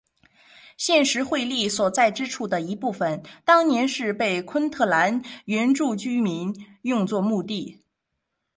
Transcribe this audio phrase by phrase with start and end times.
[0.77, 7.79] 现时惠利所在之处的一部分当年是被昆特兰原住民用作墓地。